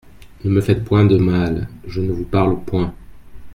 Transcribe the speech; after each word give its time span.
Ne 0.43 0.49
me 0.49 0.61
faites 0.61 0.83
point 0.83 1.05
de 1.05 1.15
mal: 1.17 1.67
je 1.85 2.01
ne 2.01 2.11
vous 2.11 2.25
parle 2.25 2.59
point. 2.65 2.91